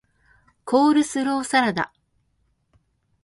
[0.65, 1.93] コールスローサラダ